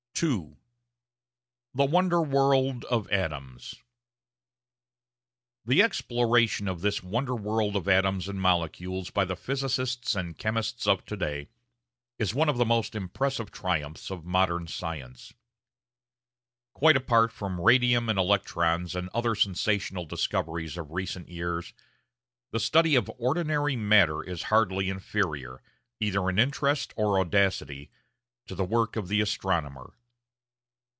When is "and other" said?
18.95-19.33